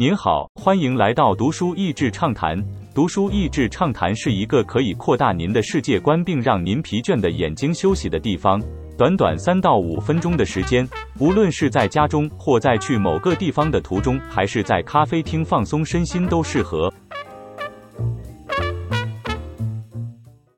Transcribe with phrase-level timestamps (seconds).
[0.00, 2.58] 您好，欢迎来到读书益智畅谈。
[2.94, 8.58] 读书益智畅谈是一个可以扩大您的世界观，并让您疲倦的眼睛休息的地方。
[8.96, 16.90] 短短三到五分钟的时间，无论是在家中，或在去某个地方的途中，还是在咖啡厅放松身心，都适合。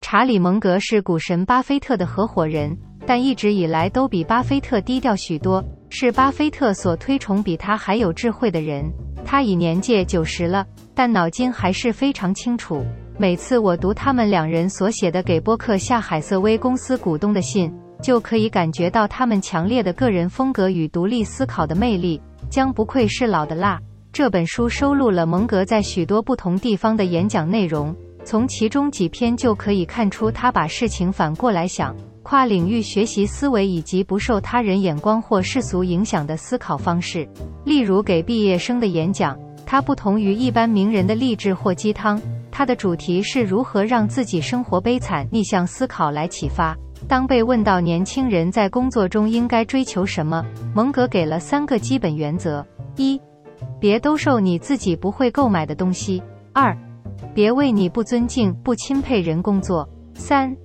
[0.00, 5.60] 查理·蒙格是股神巴菲特的合伙人，但一直以来都比巴菲特低调许多，
[5.90, 8.88] 是巴菲特所推崇比他还有智慧的人。
[9.34, 10.64] 他已年届九十了，
[10.94, 12.86] 但脑筋还是非常清楚。
[13.18, 23.76] 每次我读他们两人所写的给波克夏海瑟威公司股东的信，就可以感觉到他们强烈的个人风格与独立思考的魅力，将不愧是老的辣。
[24.12, 27.92] 这本书收录了蒙格在许多不同地方的演讲内容，
[28.22, 31.92] 从其中几篇就可以看出他把事情反过来想，
[32.24, 37.28] 跨领域学习思维以及不受他人眼光或世俗影响的思考方式。
[37.64, 46.74] 例如给毕业生的演讲，它不同于一般名人的励志或鸡汤，它的主题是如何让自己生活悲惨，逆向思考来启发。
[47.06, 50.42] 当被问到年轻人在工作中应该追求什么，
[50.74, 52.64] 蒙格给了三个基本原则：
[52.96, 53.20] 一，
[53.78, 56.22] 别兜售你自己不会购买的东西；
[56.54, 56.74] 二，
[57.34, 60.56] 别为你不尊敬、不钦佩人工作；三，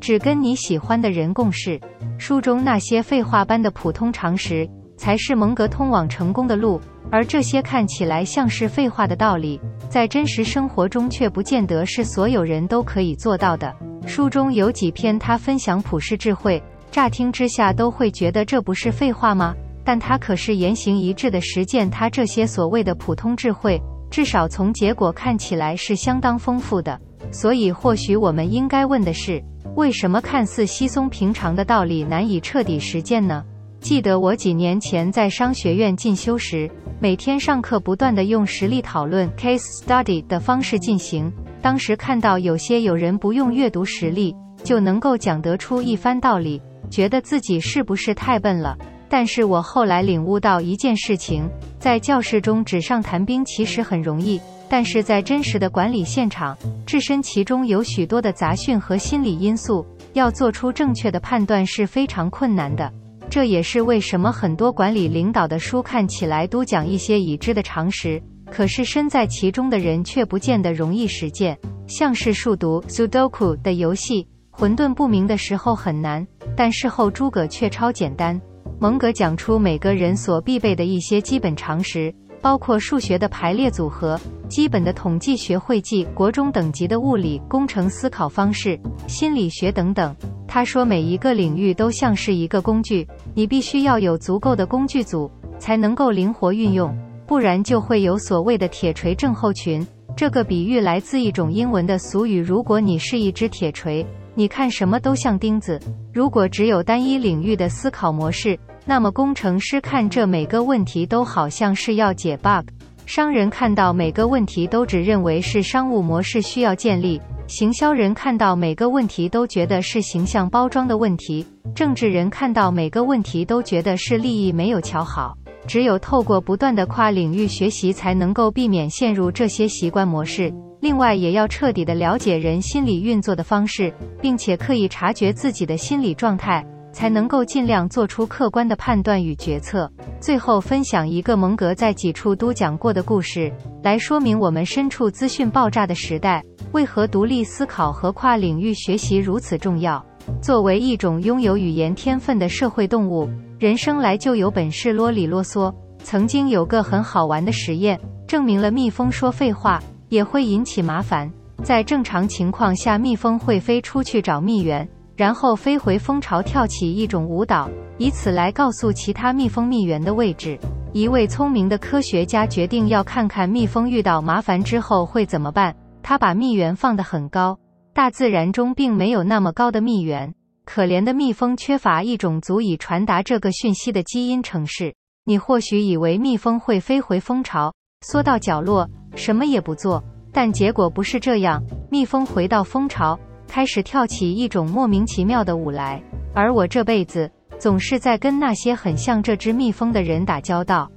[0.00, 1.80] 只跟你喜欢的人共事。
[2.18, 4.68] 书中那些废话般的普通常识。
[4.98, 13.72] 才是蒙格通往成功的路，而这些看起来像是废话的道理，在真实生活中却不见得是所有人都可以做到的。
[14.08, 16.60] 书中有几篇他分享普世智慧，
[16.90, 19.54] 乍听之下都会觉得这不是废话吗？
[19.84, 27.00] 但他可是言行一致的实践他这些所谓的普通智慧，至少从结果看起来是相当丰富的。
[27.30, 29.40] 所以，或许我们应该问的是，
[29.78, 33.44] 为什么看似稀松平常的道理难以彻底实践呢？
[33.78, 41.32] 记得我几年前在商学院进修时，每天上课不断的用实例讨论 （case study） 的方式进行。
[41.62, 46.60] 当时看到有些有人不用阅读实例就能够讲得出一番道理，
[46.90, 48.76] 觉得自己是不是太笨了？
[49.08, 51.48] 但是我后来领悟到一件事情：
[51.78, 62.92] 在教室中纸上谈兵其实很容易，但是在真实的管理现场，置身其中有许多的杂讯和心理因素，要做出正确的判断是非常困难的。
[63.30, 71.58] 这也是为什么很多管理领导的书看起来都讲一些已知的常识，可是身在其中的人却不见得容易实践。
[71.86, 76.26] 像是数独 （Sudoku） 的游戏，混沌不明的时候很难，
[76.56, 78.40] 但事后诸葛却超简单。
[78.80, 84.18] 蒙格讲出每个人所必备的一些基本常识，包括数学的排列组合、
[84.48, 90.14] 基本的统计学会计、国中等级的物理、工程思考方式、心理学等等。
[90.46, 105.78] 他说：“每一个领域都像是一个工具，你必须要有足够的工具组，才能够灵活运用，不然就会有所谓的铁锤症候群。”这个比喻来自一种英文的俗语：“如果你是一只铁锤，你看什么都像钉子。
[106.12, 112.66] 如果只有单一领域的思考模式，那么工程师看这每个问题都好像是要解 bug，
[113.04, 125.36] 商人看到每个问题都只认为是商务模式需要建立。”行销人看到每个问题都觉得是形象包装的问题，政治人看到每个问题都觉得是利益没有瞧好。
[125.66, 130.50] 只有透过不断的跨领域学习，才能够避免陷入这些习惯模式。
[130.80, 139.90] 另外，也要彻底的了解人心理运作的方式，并且刻意察觉自己的心理状态，才能够尽量做出客观的判断与决策。
[140.20, 146.44] 最后，分享一个蒙格在几处都讲过的故事，来说明我们身处资讯爆炸的时代。
[146.72, 150.04] 为何独立思考和跨领域学习如此重要？
[150.42, 153.26] 作为一种拥有语言天分的社会动物，
[153.58, 155.74] 人生来就有本事啰里啰嗦。
[156.02, 161.30] 曾经有个很好玩的实验，证明了蜜蜂说废话也会引起麻烦。
[161.62, 164.86] 在正常情况下，蜜蜂会飞出去找蜜源，
[165.18, 167.68] 然后飞回蜂巢跳起一种舞蹈，
[167.98, 170.56] 以此来告诉其他蜜蜂蜜源的位置。
[170.92, 175.74] 一位聪明的科学家决定要看看蜜蜂遇到麻烦之后会怎么办。
[176.04, 177.58] 他把蜜源放得很高，
[177.92, 180.32] 大自然中并没有那么高的蜜源。
[180.64, 184.94] 可怜的蜜蜂缺乏一种足以传达这个讯息的基因程式。
[185.24, 191.60] 你或许以为蜜蜂会飞回蜂巢，缩到角落，什么也不做，但结果不是这样。
[191.90, 196.00] 蜜蜂回到蜂巢，开始跳起一种莫名其妙的舞来。
[196.34, 197.28] 而我这辈子
[197.58, 200.88] 总是在跟那些很像这只蜜蜂的人打交道。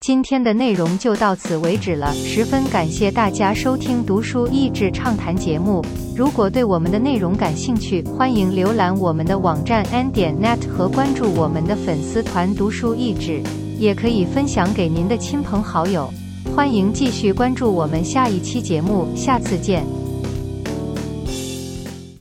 [0.00, 5.82] 今天的内容就到此为止了，十分感谢大家收听读书益智畅谈节目。
[6.14, 13.42] 如果对我们的内容感兴趣，欢迎浏览我们的网站 n 点 net 和关注我们的粉丝团读书益智。
[13.76, 16.08] 也可以分享给您的亲朋好友。
[16.54, 20.03] 欢迎继续关注我们下一期节目，下次见。